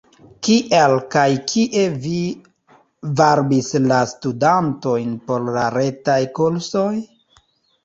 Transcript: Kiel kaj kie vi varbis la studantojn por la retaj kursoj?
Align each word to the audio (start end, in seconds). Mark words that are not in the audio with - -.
Kiel 0.45 0.93
kaj 1.15 1.25
kie 1.51 1.83
vi 2.05 2.15
varbis 3.21 3.69
la 3.93 4.01
studantojn 4.15 5.15
por 5.31 5.47
la 5.59 5.69
retaj 5.79 6.19
kursoj? 6.41 6.91